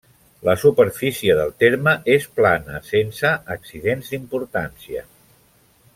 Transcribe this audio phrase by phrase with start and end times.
[0.47, 5.09] La superfície del terme és plana, sense accidents d'importància.